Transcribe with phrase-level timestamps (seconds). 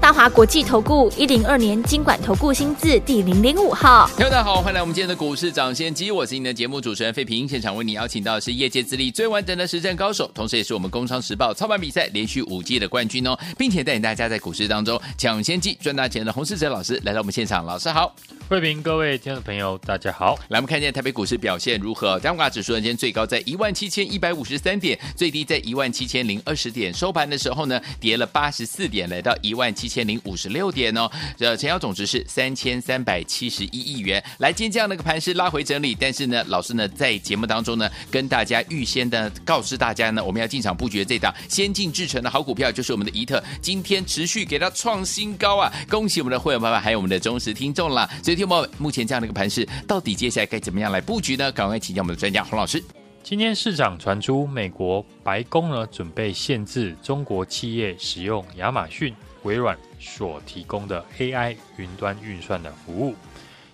[0.00, 18.14] 大华国际投顾一零二年金管投顾新字第零零五号，大家好，欢迎来我们今天的股市涨先机，我是您的节目主持人费平，现场为你邀请到的是业界资历最完整的实战高手，同时也是我们工商时报操盘比赛连续五季的冠军哦，并且带领大家在股市当中抢先机赚大钱的洪世哲老师来到我们现场，老师好。
[18.48, 20.38] 慧平，各位听众朋友，大家好。
[20.48, 22.18] 来，我们看一下台北股市表现如何？
[22.20, 26.94] 加权指数今天最高在一万七千一百五十三点，最低在一万七千零二十点。
[26.94, 31.10] 收盘的时候呢，跌了八十四点，来到一万七一千零五十六点哦。
[31.36, 34.22] 这成交总值是三千三百七十一亿元。
[34.38, 45.70] 来，今天这样的一个盘势拉回整理，但是呢，老师呢在节目当中呢，跟大家预先的告知大家呢，我们要进场布局的这档先进制成的好股票，就是我们的宜特，今天持续给它创新高啊！
[45.90, 48.08] 恭喜我们的会员朋友们，还有我们的忠实听众啦。
[48.24, 49.18] 所以，听众们，目前这样。
[49.18, 51.50] 的一个盘势到底接下来该怎么样来布局呢？
[51.50, 52.80] 赶快请教我们的专家洪老师。
[53.20, 63.14] 今天市场传出美国白宫呢准备限制中国企业使用亚马逊、微软所提供的 AI 云端运算的服务，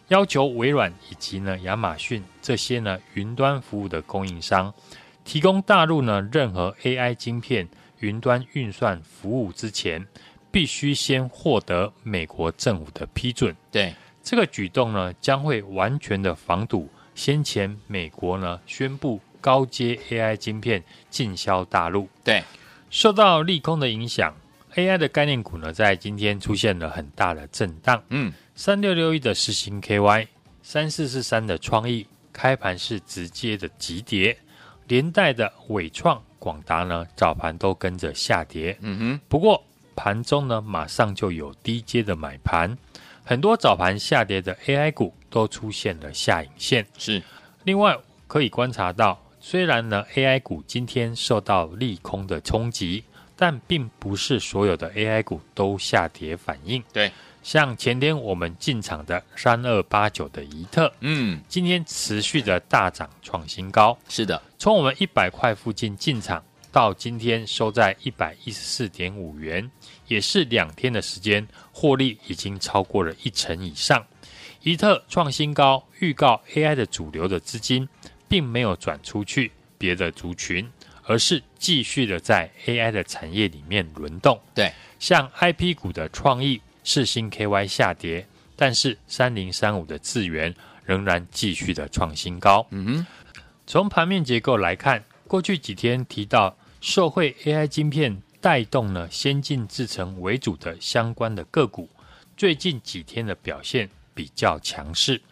[0.08, 4.72] 要求微软以及呢亚马逊这些呢云端服务的供应商
[5.24, 7.68] 提供大陆呢任何 AI 晶片
[8.00, 10.06] 云端运算服务之前，
[10.50, 13.54] 必须先获得美国政府的批准。
[13.70, 13.94] 对。
[14.26, 22.08] 这个举动呢，将会完全的防堵先前美国呢宣布高阶 AI 晶片禁销大陆。
[22.24, 22.42] 对，
[22.88, 24.34] 受到利空的影响
[24.74, 28.02] ，AI 的概念股呢在今天出现了很大的震荡。
[28.10, 30.26] 嗯，三六六一的世芯 KY，
[30.62, 34.36] 三四四三的创意开盘是直接的急跌，
[34.88, 38.76] 连带的伟创、广达呢早盘都跟着下跌。
[38.80, 39.62] 嗯哼，不过
[39.96, 42.76] 盘中呢马上就有低阶的买盘。
[43.24, 46.86] 很多早盘下跌的 AI 股都出现了下影线。
[46.98, 47.22] 是，
[47.64, 47.96] 另外
[48.26, 53.04] 可以观察到，虽然呢 AI 股今天受到利空的冲击，
[53.36, 56.82] 但并不是所有的 AI 股都下跌反应。
[56.92, 57.10] 对，
[57.42, 63.98] 像前天我们进场的三二八九的宜特，嗯，今天持续的大涨创新高。
[64.08, 66.42] 是的，从我们一百块附近进场。
[66.72, 69.70] 到今天收在一百一十四点五元，
[70.08, 74.04] 也是两天的时间，获利已经超过了一成以上。
[74.64, 77.88] 宜特创新高，预告 AI 的主流的资金
[78.26, 80.68] 并没有转出去别的族群，
[81.06, 84.40] 而是继续的在 AI 的产业里面轮动。
[84.54, 88.26] 对，像 IP 股的创意世新 KY 下跌，
[88.56, 90.54] 但是三零三五的智源
[90.84, 92.66] 仍然继续的创新高。
[92.70, 93.06] 嗯哼，
[93.66, 96.56] 从盘面结构来看，过去几天提到。
[96.86, 101.88] 受惠 AI 晶片带动呢，先进制程为主的相关的个股，
[102.36, 105.22] 最近几天的表现比较强势。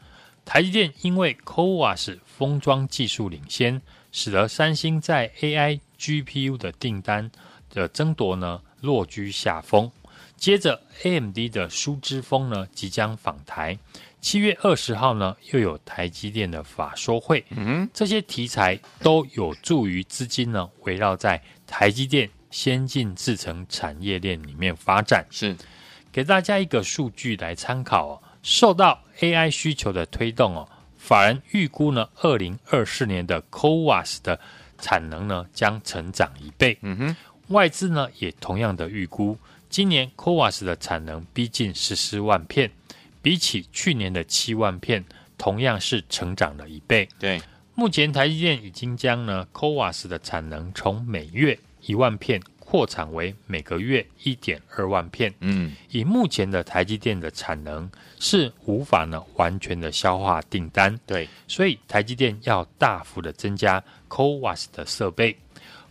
[0.46, 7.28] 台积电因为 CoWoS 封装技术领先，使得三星在 AI GPU 的订单
[7.70, 9.90] 的争夺呢落居下风。
[10.36, 13.78] 接着 AMD 的舒之峰呢即将访台。
[14.20, 25.26] 七月二十号呢，又有台积电的法说会，嗯，这些题材都有助于资金呢围绕在台积电先进制程产业链里面发展。
[25.28, 25.56] 是，
[26.12, 30.68] 给大家一个数据来参考哦，受到 AI 需求的推动哦，
[31.02, 34.38] 法人预估呢，二零二四年的 CoWAS 的
[34.78, 36.78] 产能呢将成长一倍。
[36.82, 37.16] 嗯哼，
[37.48, 39.36] 外资呢也同样的预估，
[39.68, 42.70] 今年 CoWAS 的产能逼近十四万片。
[43.20, 45.04] 比起去年的七万片，
[45.36, 47.08] 同样是成长了一倍。
[47.18, 47.42] 对，
[47.74, 52.40] 目前台积电已经将呢 CoWAS 的产能从每月一万片
[52.72, 55.30] 扩产为每个月一点二万片。
[55.40, 57.86] 嗯，以目前的台积电的产能
[58.18, 60.98] 是无法呢完全的消化订单。
[61.04, 65.36] 对，所以台积电要大幅的增加 CoWAS 的设备。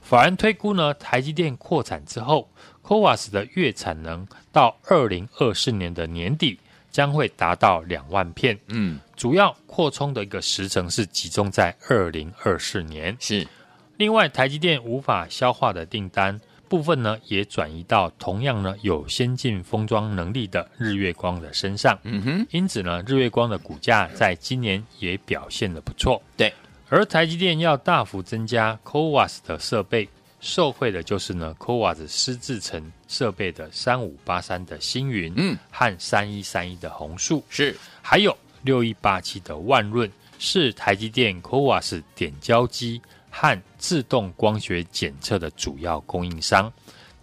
[0.01, 2.49] 法人推估呢，台积电扩产之后
[2.81, 6.57] ，CoWAS 的月产能到二零二四年的年底。
[6.89, 13.15] 将会达到两万片，嗯，主要扩充的一个时程是集中在二零二四年。
[13.17, 13.47] 是，
[13.95, 16.37] 另外台积电无法消化的订单
[16.71, 21.99] 部分呢，也转移到同样呢有先进封装能力的日月光的身上。
[22.03, 26.23] 嗯哼，因此呢，日月光的股价在今年也表现的不错。
[26.37, 26.53] 对，
[26.87, 30.07] 而台积电要大幅增加 CoWAS 的设备。
[30.39, 40.09] 受惠的就是呢 CoWAS 湿制成设备的三五八三的星云，嗯，和三一三一的红树，是，还有六一八七的万润，
[40.39, 42.99] 是台积电 CoWAS 点胶机
[43.31, 46.71] 和自动光学检测的主要供应商。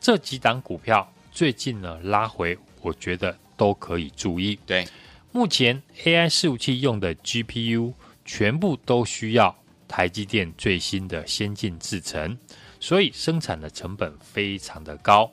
[0.01, 4.59] 这几档股票最近呢拉回，我觉得都可以注意。
[4.67, 4.89] 对，
[5.31, 7.93] 目前 AI 伺服器用的 GPU
[8.25, 9.55] 全部都需要
[9.87, 12.37] 台积电最新的先进制程，
[12.81, 15.31] 所以生产的成本非常的高。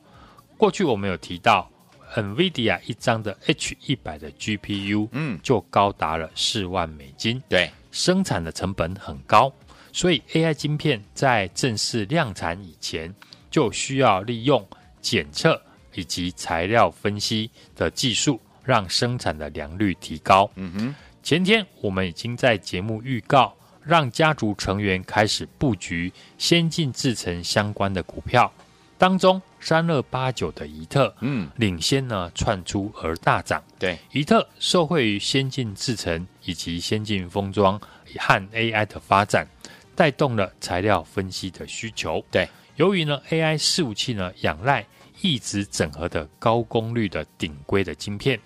[0.57, 1.69] 过去我们有提到
[2.15, 7.43] ，NVIDIA 一张的 H 一百的 GPU，嗯，就高达了四万美金。
[7.49, 9.51] 对，生产的成本很高，
[9.95, 13.15] 所以 AI 晶片在正式量产以前，
[13.49, 14.67] 就需要利用
[14.99, 15.61] 检测
[15.93, 20.51] 以及材料分析的技术，让生产的良率提高。
[20.55, 23.55] 嗯哼，前天我们已经在节目预告，
[23.85, 28.51] 让家族成员开始布局先进制程相关的股票，
[28.97, 33.63] 当中三二八九的宜特，嗯，领先呢窜出而大涨。
[33.79, 37.79] 对，宜特受惠于先进制程以及先进封装
[38.19, 39.47] 和 AI 的发展，
[39.95, 42.23] 带动了材料分析的需求。
[42.31, 42.47] 对。
[42.77, 44.85] 由于呢，AI 伺服器呢仰赖
[45.21, 48.37] 一直整合的高功率的顶规的晶片，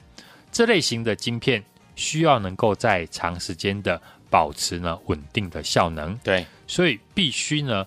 [0.51, 1.63] 这类型的晶片
[1.95, 3.99] 需要能够在长时间的
[4.29, 6.15] 保持呢稳定的效能。
[6.23, 7.83] 对，所以必须呢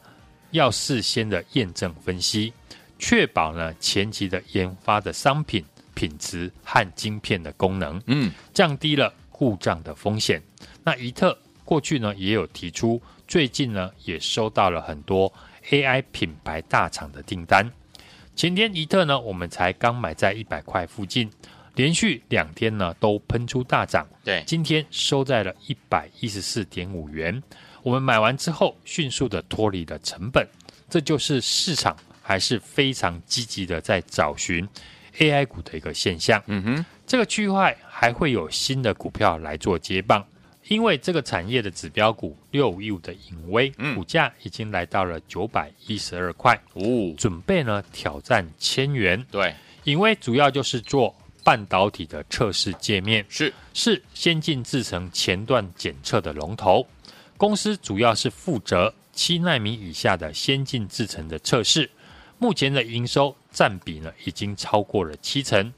[0.50, 2.52] 要事先的验证分析，
[2.98, 5.64] 确保呢前期的研发的商品
[5.94, 10.42] 品质和晶片的功能，嗯，降低了故障的风险。
[10.82, 13.00] 那宜特过去呢也有提出，
[13.32, 15.32] 最近呢也收到了很多。
[15.70, 17.72] AI 品牌大厂的订单，
[18.36, 21.30] 前天一特呢，我们才刚买在一百块附近，
[21.74, 24.06] 连续两天呢都喷出大涨。
[24.22, 27.42] 对，今天收在了一百一十四点五元。
[27.82, 30.46] 我们买完之后，迅速的脱离了成本，
[30.90, 34.68] 这就是市场还是非常积极的在找寻
[35.16, 36.42] AI 股的一个现象。
[36.48, 40.22] 嗯哼，这个区块还会有新的股票来做接棒。
[40.68, 49.24] 因为这个产业的指标股六五一五的影威，股价已经来到了九百一十二块，哦，准备呢挑战千元。
[49.30, 49.54] 对，
[49.84, 53.52] 影威主要就是做半导体的测试界面，是。
[53.74, 56.86] 是先进制程前段检测的龙头。
[57.36, 61.90] 公司，主要是负责七纳米以下的先进制程的测试，
[62.38, 65.72] 目前的营收占比呢已经超过了七成。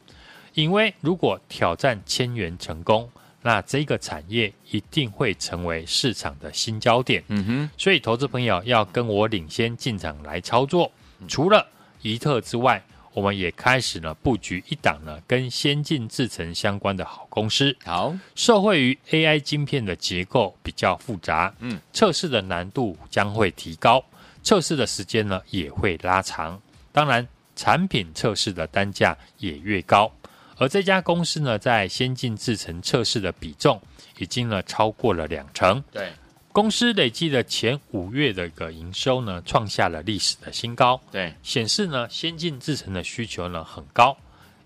[0.54, 3.10] 影威如果挑战千元成功，
[3.46, 10.91] 那这个产业一定会成为市场的新焦点，嗯哼，所以投资朋友要跟我领先进场来操作。
[11.29, 11.67] 除了
[12.00, 12.82] 宜特之外，
[13.12, 17.76] 我们也开始呢布局一档呢跟先进制程相关的好公司。
[17.85, 24.02] 好，受惠于 AI 晶片的结构比较复杂，嗯，测试的难度将会提高，
[24.43, 26.58] 测试的时间呢也会拉长，
[26.93, 30.11] 当然产品测试的单价也越高。
[30.56, 33.81] 而这家公司呢，在先进制程测试的比重
[34.19, 35.83] 已经呢超过了两成。
[35.93, 36.12] 对，
[36.53, 41.01] 公司累计的前五月的一个营收呢，创下了历史的新高。
[41.11, 44.17] 对，显示呢先进制程的需求呢很高，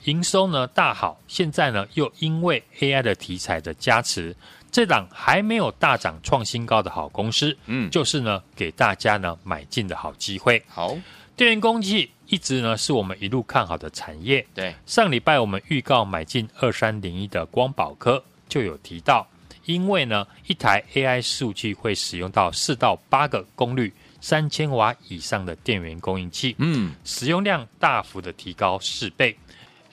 [0.05, 1.19] 营收呢大好。
[1.26, 4.37] 现在呢又因为 AI 的题材的加持，
[4.70, 10.62] 这档还没有大涨创新高的好公司，嗯，就是呢给大家呢买进的好机会。
[10.69, 10.94] 好，
[11.38, 12.11] 电源供应器。
[12.26, 14.44] 一直呢是我们一路看好的产业。
[14.52, 19.26] 对，上礼拜我们预告买进二三零一的光宝科，就有提到，
[19.64, 29.38] 因为呢一台 AI 伺服器会使用到四到八个功率三千瓦以上的电源供应器，嗯，使用量大幅的提高四倍。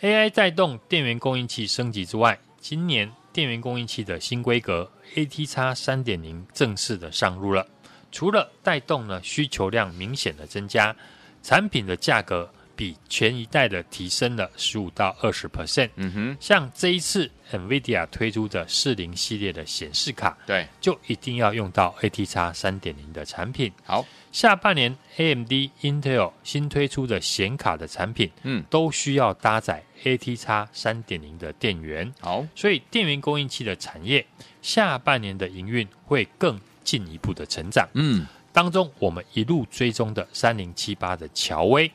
[0.01, 7.65] AI 带动电源供应器升级之外，今年电源供应器的新规格 AT 叉三点零正式的上路了，
[8.11, 10.93] 除了带动呢需求量明显的增加。
[11.45, 15.91] 产品的价格比前一代的提升了十五到二十 percent。
[15.95, 23.71] 嗯哼，像这一次 NVIDIA 推出的四零系列的显示卡，对，就一定要用到 ATX 三点零的产品。
[23.83, 25.51] 好，下半年 AMD、
[25.83, 32.11] Intel 新推出的显卡的产品，嗯，都需要搭载 ATX 三点零的电源。
[32.21, 34.25] 好，所以电源供应器的产业
[34.63, 37.87] 下半年的营运会更进一步的成长。
[37.93, 38.25] 嗯。
[38.55, 41.91] 当中，我们一路追踪的三零七八的乔威，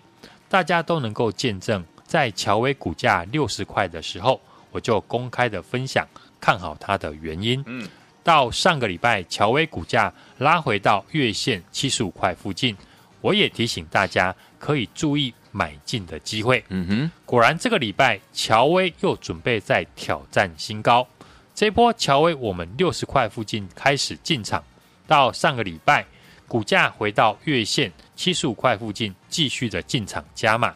[0.46, 4.38] 大家都能够见证，在乔威股价六十块的时候，
[4.70, 6.06] 我就公开的分享
[6.38, 7.64] 看好它的原因。
[7.64, 7.88] 嗯，
[8.22, 12.76] 到上个礼拜，乔威股价拉回到月线七十五块附近，
[13.22, 16.62] 我也提醒大家可以注意买进的机会。
[16.68, 21.08] 嗯哼，果然这个礼拜乔威又准备再挑战新高。
[21.54, 24.62] 这波乔威我们六十块附近开始进场，
[25.06, 26.04] 到上个礼拜。
[26.50, 30.74] 股价回到月线七十五块附近，继续的进场加码。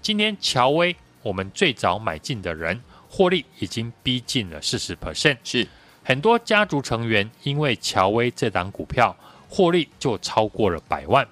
[0.00, 2.80] 今天乔威，我们最早买进的人
[3.10, 5.36] 获利已经逼近了四十 percent。
[5.42, 5.66] 是
[6.04, 9.16] 很多家族成员因为乔威这档股票
[9.48, 11.26] 获利就超过了百万。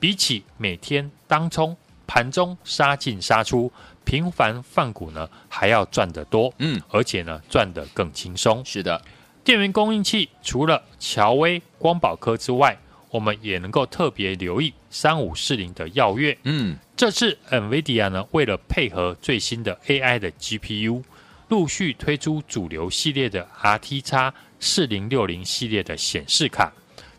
[0.00, 3.70] 比起每天当冲、盘中杀进杀出、
[4.04, 6.50] 频繁放股呢，还要赚得多。
[6.60, 8.64] 嗯，而且呢，赚得更轻松。
[8.64, 9.02] 是的，
[9.44, 12.74] 电源供应器除了乔威、光宝科之外，
[13.14, 16.36] 我们也能够特别留意三五四零的耀月。
[16.42, 21.00] 嗯，这次 NVIDIA 呢，为了配合最新的 AI 的 GPU，
[21.46, 26.72] 陆续推出主流系列的 RTX 四零六零系列的显示卡。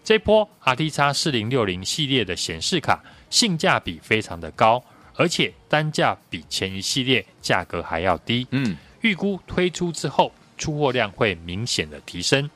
[0.03, 4.83] 这波 RTX 四零六零系列的显示卡性价比非常的高，
[5.15, 8.45] 而且单价比前一系列价格还要低。
[8.51, 12.49] 嗯，预估推出之后，出货量会明显的提升。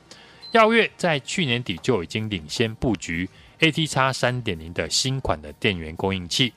[0.52, 3.28] 耀月在去年底就已经领先布局
[3.60, 6.52] AT 叉三点零的新款的电源供应器，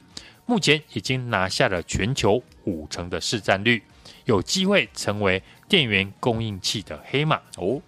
[0.46, 3.84] 目前已经拿下了全球五成的市占率，
[4.26, 7.82] 有机会成为电源供应器的黑马哦。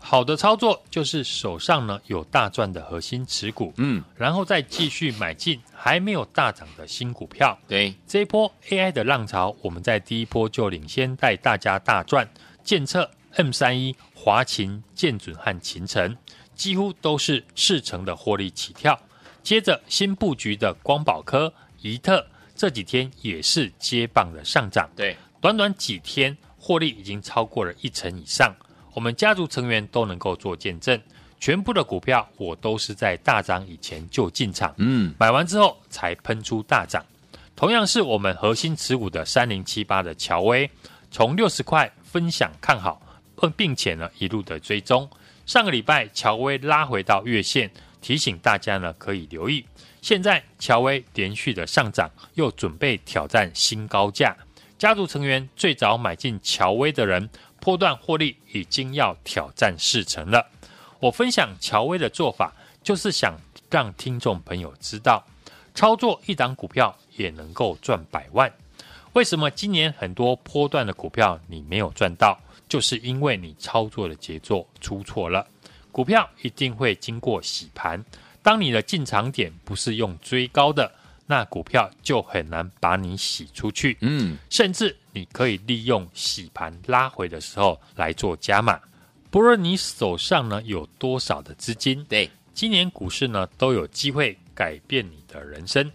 [0.00, 7.58] 好的操作就是手上呢有大赚的核心持股，嗯，然后再继续买进还没有大涨的新股票。
[7.66, 12.28] 对，这一波 AI 的浪潮，我们在第一波就领先带大家大赚，
[12.62, 13.94] 建测 M 三一。
[14.20, 16.14] 华勤、建准和勤诚
[16.54, 18.98] 几乎都是四成的获利起跳，
[19.44, 24.90] 接着新布局的光宝科、宜特这几天也是接棒的上涨。
[24.96, 28.52] 对，短短几天获利已经超过了一成以上，
[28.92, 31.00] 我们家族成员都能够做见证。
[31.38, 37.02] 全部的股票我都是在大涨以前就进场，嗯，买完之后才喷出大涨。
[37.54, 40.68] 同样是我们核心持股的三零七八的乔威，
[41.10, 43.00] 从六十块分享看好。
[43.56, 45.08] 并且呢，一路的追踪。
[45.46, 49.64] 上个礼拜，乔威拉回到月线，提醒大家呢可以留意。
[50.02, 54.36] 现在乔威连续的上涨，又准备挑战新高价。
[54.78, 57.28] 家族成员最早买进乔威的人，
[57.60, 60.46] 波段获利已经要挑战四成了。
[61.00, 62.52] 我分享乔威的做法，
[62.82, 63.36] 就是想
[63.70, 65.26] 让听众朋友知道，
[65.74, 68.52] 操作一档股票也能够赚百万。
[69.14, 72.38] 为什么今年很多波段的股票你没有赚到？
[72.68, 75.46] 就是因为你操作的节奏出错了，
[75.90, 78.04] 股票一定会经过洗盘。
[78.42, 80.90] 当你的进场点不是用追高的，
[81.26, 83.96] 那股票就很难把你洗出去。
[84.00, 88.80] 嗯，甚至你可以利用洗盘拉回的时候来做加码。
[89.30, 95.90] 不论你手上呢有多少的资金，对，今年股市呢都有机会改变你的人生。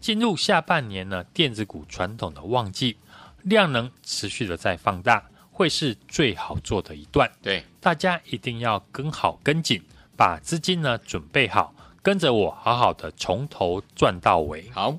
[0.00, 2.96] 进入下半年呢，电子股传统的旺季，
[3.42, 5.24] 量能持续的在放大。
[5.56, 9.82] 会是最好做的一段，对，大家一定要跟好跟紧，
[10.14, 14.68] 把资金呢准备好，跟着我好好的从头赚到尾。
[14.74, 14.94] 好，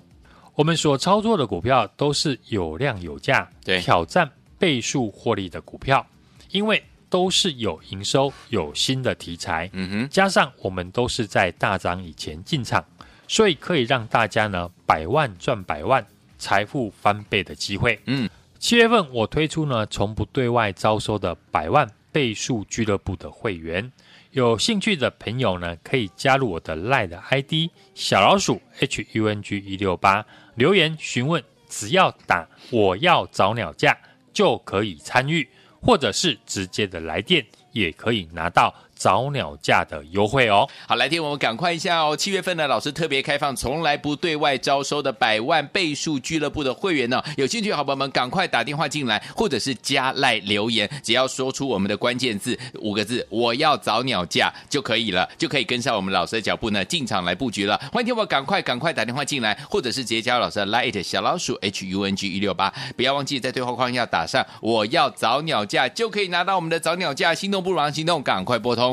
[0.56, 6.04] 我们所操作的股票都是有量有价，对，挑战倍数获利的股票，
[6.50, 12.84] 因为都是有营收、有新的题材，嗯哼，加上我们都是在大涨以前进场，
[13.28, 16.04] 所以可以让大家呢百万赚百万，
[16.40, 18.28] 财富翻倍的机会，嗯。
[18.60, 23.92] 七月份我推出呢，从不对外招收的百万倍数俱乐部的会员，
[24.32, 33.96] 有兴趣的朋友呢，可以加入我的 LINE 的 ID 小老鼠 HUNG 一六八，留言询问，只要打我要早鸟价
[34.34, 35.48] 就可以参与，
[35.80, 38.74] 或者是直接的来电也可以拿到。
[38.98, 40.68] 早鸟价的优惠哦！
[40.88, 42.18] 好，来听我们赶快一下哦。
[42.18, 57.78] 七月份呢，老师特别开放，从来不对外招收的百万倍数俱乐部的会员呢，有兴趣的好朋友们赶快打电话进来，或者是加赖留言，只要说出我们的关键字五个字“我要早鸟价”就可以了，就可以跟上我们老师的脚步呢，进场来布局了。
[57.92, 67.28] 欢迎听我赶快赶快打电话进来，或者是直接加入老师的 Lite 小老鼠 H U N G 一六八，不要忘记在对话框要打上“我要早鸟价”，就可以拿到我们的早鸟价。
[67.36, 68.87] 心动不如行动，赶快拨通。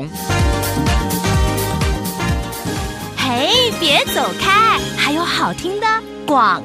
[3.17, 5.87] 嘿，别走开，还有好听的
[6.25, 6.63] 广。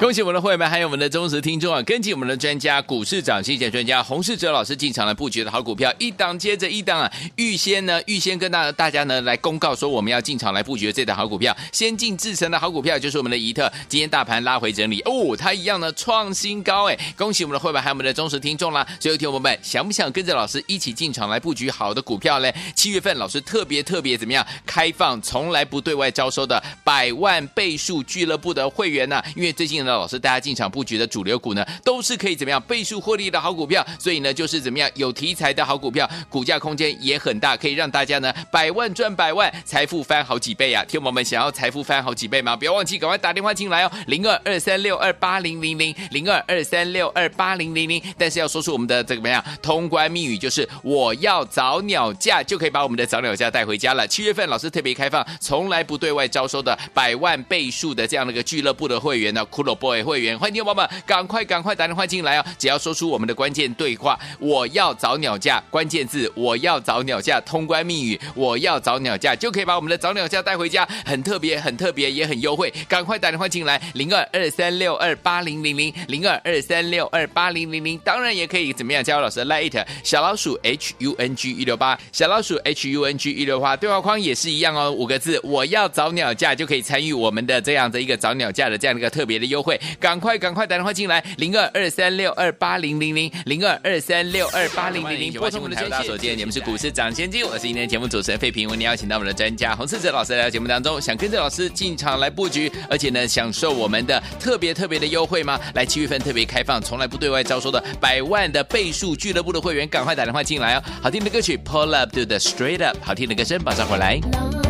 [0.00, 1.80] 恭喜我们的会员们，还有我们的忠实听众啊！
[1.82, 7.10] 跟紧我们的专家，股市涨跌专家洪世哲老师进场来布局的好股票，一档接着一档啊！
[7.36, 13.72] 预先呢，预先跟大大家呢来公告说，我们要进场来布局的这档好股票，先进制成的好股票，就是我们的宜特。
[13.88, 16.98] 今天大盘拉回整理哦，它一样呢创新高哎！
[17.16, 18.86] 恭喜我们的会员，还有我们的忠实听众啦！
[19.00, 22.54] 所以听友们想不想跟着老师一起进场来布局好的股票嘞？
[22.74, 24.46] 七月份老师特别特别怎么样？
[24.66, 40.84] 开放从来不对外招收的百万倍数俱乐部的会员呢、因为最近呢，老师大家进场布局的主流股呢，都是可以怎么样倍数获利的好股票，所以呢，就是怎么样有题材的好股票，股价空间也很大，可以让大家呢百万赚百万，财富翻好几倍啊！
[40.86, 42.56] 听我们想要财富翻好几倍吗？
[42.56, 54.06] 不要忘记赶快打电话进来哦，零二二三六二八零零零零二二三六二八零零零，但是要说出我们的这个怎么样通关密语，就是我要早鸟价，就可以把我们的早鸟价带回家了。
[54.06, 62.44] 七月份老师特别开放，从来不对外招收的百万倍数的这样的一个俱乐部的会员呢，骷髅 boy 会员，欢迎听众朋友们赶快赶快打电话进来哦！
[62.56, 96.06] 只要说出我们的关键对话，我要找鸟架，关键字我要找鸟架，通关密语我要找鸟架，就可以把我们的找鸟架带回家，很特别，很特别，也很优惠，赶快打电话进来，零二二三六二八零零零零二二三六二八零零零，当然也可以怎么样加入老师的 Lite 小老鼠 H U N G 一六八小老鼠 H U N G 一六八对话框也是一样哦，五个字我要找鸟架就可以参与我们的这样的一个找鸟架的这样的一个特别的优惠，赶快赶快打电话进来，零二二三六二八零零零零二二三六二八零零零，拨通我们的专线。
[96.10, 105.58] 首先，你们是股市涨先机，我是今天节目主持人费平，为您邀请到我们的专家洪世哲老师来到节目当中，想跟着老师进场来布局，而且呢，享受我们的特别特别的优惠吗？
[105.74, 110.82] 来七月份特别开放，从来不对外招收的百万的倍数俱乐部的会员，赶快打电话进来哦！
[111.02, 114.65] 好听的歌曲 Pull Up to the Straight Up，好听的歌声马上回来。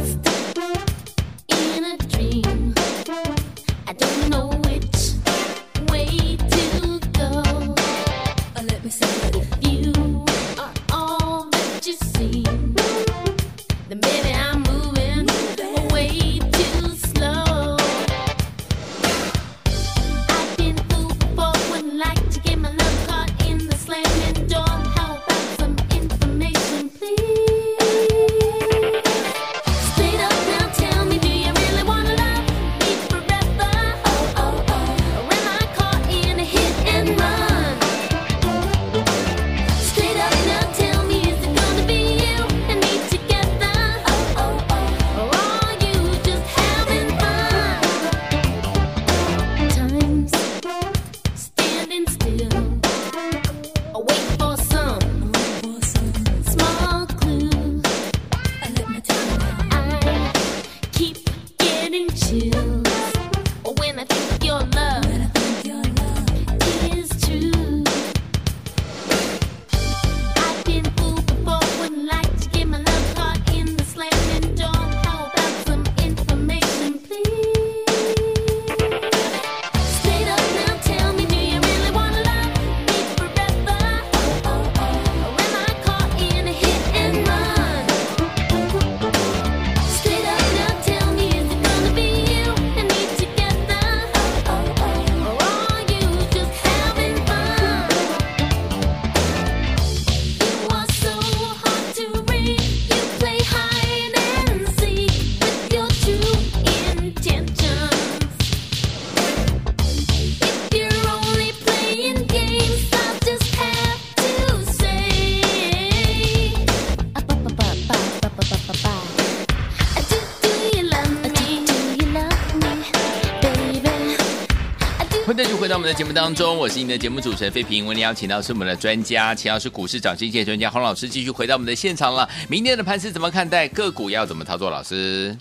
[125.66, 127.85] 回到我们的节目当中，我是你的节目主持人费平。
[127.87, 132.31] 为您邀请到是我们的专家，请到是股市涨先机专家洪老师，继续回到我们的现场了。
[132.48, 133.66] 明天的盘是怎么看待？
[133.66, 134.70] 个股要怎么操作？
[134.70, 135.37] 老师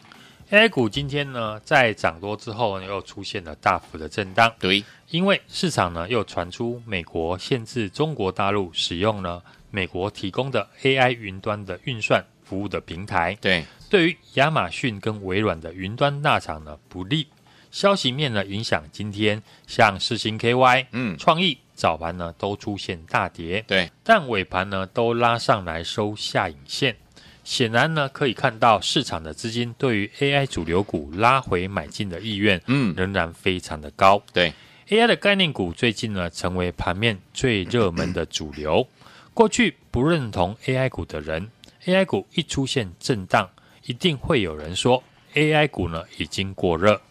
[0.50, 4.52] ，A 股今天呢，在涨多之后呢，又出现了大幅的震荡。
[4.58, 13.38] 对，因为市场呢又传出美国限制中国大陆使用了美国提供的 AI 云端的运算服务的平台。
[13.40, 17.28] 对，对于亚马逊跟微软的云端大厂呢不利。
[17.76, 26.96] 消息面呢影响今天，像四星 KY、嗯，创意早盘呢都出现大跌，对，但尾盘呢都拉上来收下影线，
[27.44, 34.24] 显然呢可以看到市场的资金对于 AI 主流股拉回买进的意愿，嗯，仍然非常的高。
[34.32, 34.54] 对
[34.88, 38.88] ，AI 的概念股最近呢成为盘面最热门的主流。
[39.34, 41.52] 过去不认同 AI 股的人
[41.84, 43.50] ，AI 股一出现震荡，
[43.84, 47.02] 一定会有人说 AI 股呢已经过热。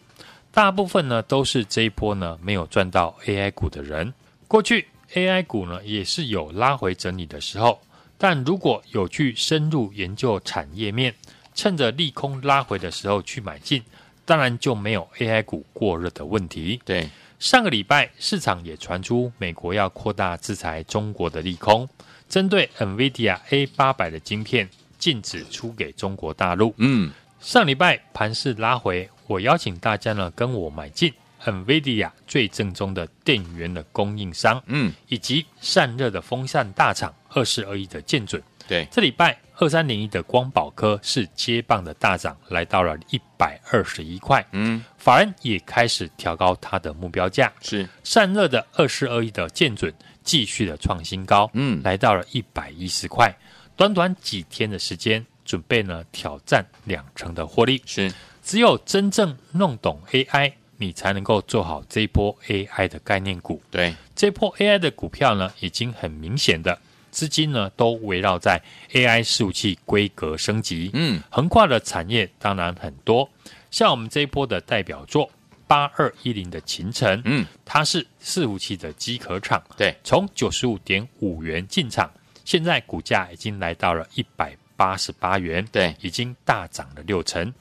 [0.55, 4.13] 大部分呢都是这一波呢没有赚到 AI 股的人。
[4.47, 7.81] 过去 AI 股呢也是有拉回整理的时候，
[8.17, 11.13] 但如果有去深入研究产业面，
[11.53, 13.83] 趁着利空拉回的时候去买进，
[14.23, 16.79] 当然就没有 AI 股过热的问题。
[16.85, 21.85] 对，上个礼拜市场也传出美国要扩大制裁中国的利空，
[22.29, 26.73] 针对 NVIDIA A800 的晶片禁止出给中国大陆。
[26.77, 29.09] 嗯，上礼拜盘势拉回。
[29.27, 38.41] 我邀请大家呢跟我买进，NVIDIA 最正宗的电源的供应商，嗯，以及散热的风扇大厂二四二一的建准。
[38.67, 44.43] 对，这礼拜二三零一的光宝科是接棒的大涨，来到了一百二十一块。
[44.53, 47.51] 嗯，法人也开始调高它的目标价。
[47.61, 53.31] 是散热的二四二一的建准继续的创新高，嗯来到了一百一十块。
[53.75, 57.79] 短短几天的时间，准备呢挑战两成的获利。
[57.85, 58.11] 是，
[58.45, 63.59] 只有真正弄懂 AI，你才能够做好这一波 AI 的概念股。
[63.71, 66.77] 对，这波 AI 的股票呢，已经很明显的
[67.09, 70.91] 资金呢都围绕在 AI 伺服器规格升级。
[70.93, 73.27] 嗯，横跨的产业当然很多，
[73.71, 75.27] 像我们这一波的代表作
[75.65, 82.11] 八二一零的勤诚，嗯，它是伺服器的机壳厂，对，从九十五点五元进场，
[82.43, 87.51] 现在股价已经来到了一百八十八元，对已经大涨了六成。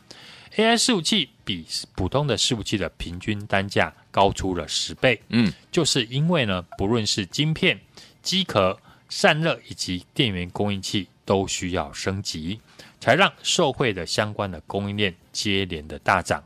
[0.57, 7.81] AI 伺服器比普通的伺服器的平均单价高出了十倍，嗯，就是因为呢，不论是晶片、
[8.23, 12.61] 机壳、散热以及电源供应器都需要升级，
[13.01, 16.45] 才让受惠的相关的供应链接连的大涨。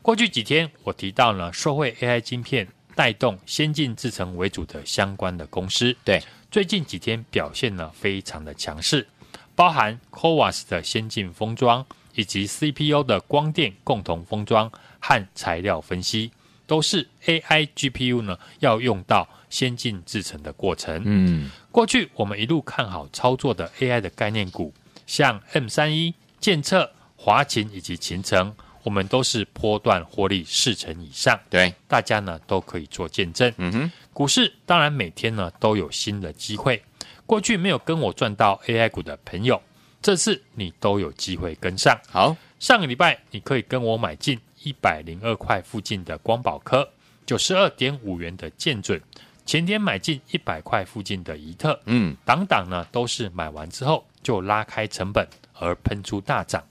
[0.00, 9.08] 过去几天我提到呢，受惠 AI 晶片带动先进制程为主的相关的公司，对，最近几天表现呢非常的强势，
[9.56, 11.84] 包含 c o v a s 的先进封装。
[12.14, 16.30] 以及 CPU 的光电共同封装和材料分析，
[16.66, 21.02] 都是 AI GPU 呢要用到先进制程的过程。
[21.04, 24.72] 嗯，过去我们一路看好操作的 AI 的概念股，
[25.06, 31.38] 像 M 三一、建策、华勤以及勤诚，我们都是波段获利四成以上。
[31.48, 33.52] 对，大家呢都可以做见证。
[33.58, 36.82] 嗯哼，股市当然每天呢都有新的机会。
[37.26, 39.62] 过去没有跟我赚到 AI 股的朋友，
[40.02, 41.98] 这次你都有机会跟上。
[42.08, 46.88] 好，上个礼拜你可以跟我买进一百零二块附近的光宝科，
[47.26, 49.00] 九十二点五元的建准，
[49.44, 56.64] 前天买进一百块附近的宜特，嗯，档档呢都是买完之后就拉开成本而喷出大涨。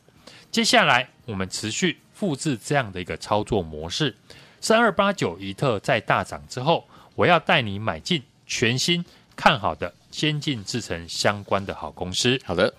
[0.52, 4.16] 接下来我们持续复制这样的一个操作模式。
[4.60, 12.38] 三二八九宜特在大涨之后，我要带你买进全新看好的先进制成相关的好公司。
[12.44, 12.74] 好的，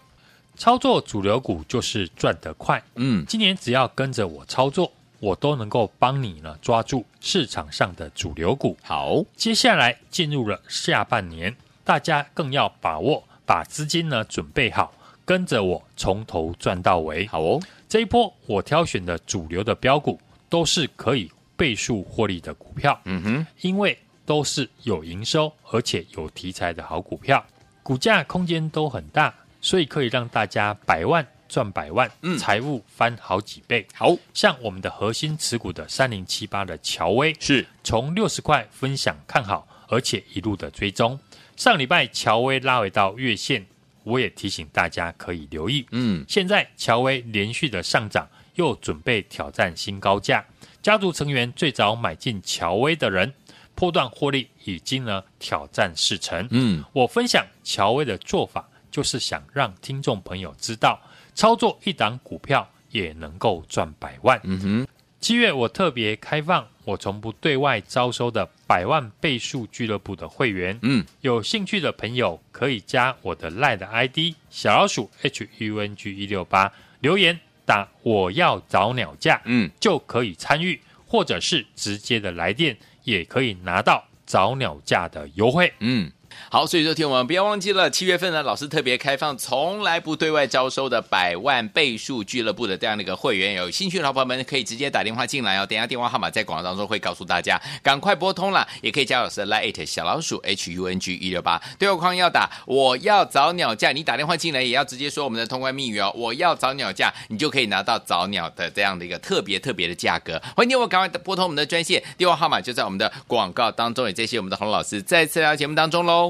[0.60, 2.82] 操作主流股就是赚得快。
[2.96, 8.76] 嗯，今年只要跟着我操作，我都能够帮你呢抓住市场上的主流股。
[8.82, 14.92] 好，接下来进入了下半年，大家更要把握，把资金呢准备好，
[15.24, 17.26] 跟着我从头赚到尾。
[17.28, 20.20] 好哦，这一波我挑选的主流的标股
[20.50, 27.42] 都是可以倍数获利的股票，嗯哼，因为都是有营收而且有题材的好股票，
[27.82, 33.86] 股价空间都很大，所以可以让大家百万赚百万，嗯财务翻好几倍。
[33.94, 41.18] 好，像我们的核心持股的三零七八的乔威，是从六十块分享看好，而且一路的追踪。
[41.56, 43.66] 上礼拜乔威拉回到月线，
[44.04, 45.84] 我也提醒大家可以留意。
[45.90, 50.42] 嗯，现在乔威连续的上涨，又准备挑战新高价。
[50.80, 53.34] 家族成员最早买进乔威的人，
[53.74, 56.48] 波段获利已经呢挑战四成。
[56.50, 61.00] 嗯，我分享乔威的做法，就是想让听众朋友知道，
[61.34, 64.40] 操作一档股票也能够赚百万。
[64.44, 64.88] 嗯哼，
[65.20, 85.72] 七月我特别开放我从不对外招收的百万倍数俱乐部的会员，嗯，有兴趣的朋友可以加我的 LINE 的 ID 小老鼠 H U N G 一六八留言打我要找鸟价，嗯，就可以参与，或者是直接的来电也可以拿到早鸟价的优惠。
[85.78, 86.10] 嗯。
[86.48, 95.66] 好，所以说，听我们不要忘记了，七月份呢，老师特别开放，从来不对外招收的百万倍数俱乐部的这样的一个会员，有兴趣的朋友们可以直接打电话进来哦。
[95.66, 110.40] 等下电话号码在广告当中会告诉大家，赶快拨通了，也可以加老师的 Line 小老鼠 H U N G 一六八，对话框要打我要早鸟价，你打电话进来也要直接说我们的通关密语哦，我要早鸟价，你就可以拿到早鸟的这样的一个特别特别的价格。
[110.56, 116.29] 欢迎你我赶快拨通我们的专线，电话号码就在我们的广告当中，也谢谢我们的洪老师再次来到节目当中喽。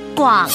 [0.15, 0.51] 广告。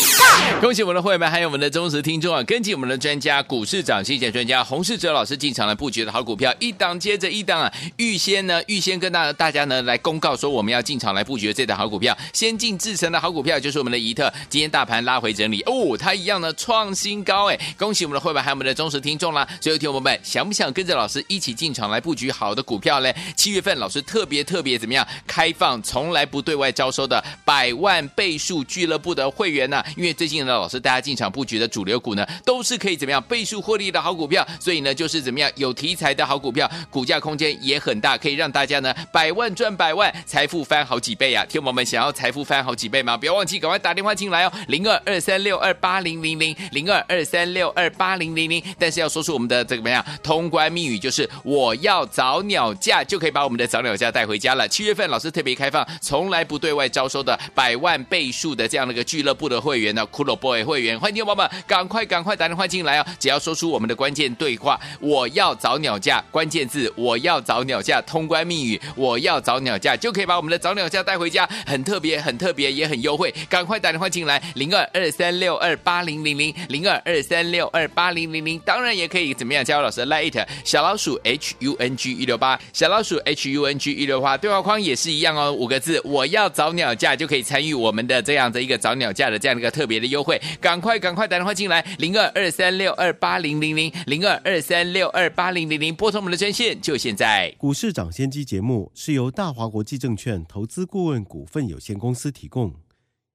[0.60, 2.42] 恭喜我们的会员们，还有我们的忠实听众啊！
[2.44, 7.72] 跟紧我们的专家，股市涨跌专家洪世哲老师进场来布局的好股票，一档接着一档啊！
[7.96, 14.32] 预先呢，预先跟大大家呢来公告说，我们要进场来布局的这档好股票，先进制成的好股票，就是我们的宜特。
[14.48, 17.58] 今天大盘拉回整理哦，它一样呢创新高哎！
[17.76, 19.46] 恭喜我们的会员，还有我们的忠实听众啦！
[19.60, 23.14] 所有，听友们，想不想跟着老师一起进场来布局好的股票嘞？
[23.34, 25.06] 七月份老师特别特别怎么样？
[25.26, 29.55] 开放从来不对外招收的百万倍数俱乐部的会员。
[29.56, 41.44] 员呢、因为最近呢，老师大家进场布局的主流股呢，都是可以怎么样倍数获利的好股票，所以呢，就是怎么样有题材的好股票，股价空间也很大，可以让大家呢百万赚百万，财富翻好几倍啊！
[41.48, 43.16] 听我们想要财富翻好几倍吗？
[43.16, 54.66] 不要忘记赶快打电话进来哦，零二二三六二八零零零零二二三六二八零零零，但是要说出我们的这个怎么样通关密语，就是我要早鸟价，就可以把我们的早鸟价带回家了。
[54.68, 63.06] 七月份老师特别开放，从来不对外招收的百万倍数的这样的一个俱乐部的会员呢，骷髅 boy 会员，欢迎听众朋友们赶快赶快打电话进来哦！
[63.20, 97.54] 只要说出我们的关键对话，我要找鸟架，关键字我要找鸟架，通关密语我要找鸟架，就可以把我们的找鸟架带回家，很特别，很特别，也很优惠，赶快打电话进来，零二二三六二八零零零零二二三六二八零零零，当然也可以怎么样加入老师的 Light 小老鼠 H U N G 一六八，小老鼠 H U N G 一六八，对话框也是一样哦，五个字我要找鸟架就可以参与我们的这样的一个找鸟架的这样的一个特别的优惠，赶快赶快打电话进来，零二二三六二八零零零零二二三六二八零零零，拨通我们的专线，就现在。
[97.58, 102.74] 股市涨先机节目是由大华国际证券投资顾问股份有限公司提供，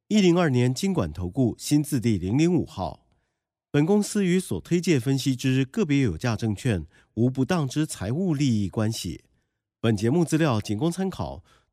[0.07, 3.05] 一零二年金管投顾新字第零零五号。
[3.71, 9.21] 本公司与所推介分析之个别有价证券无不当之财务利益关系。
[9.79, 11.41] 本节目资料仅供参考，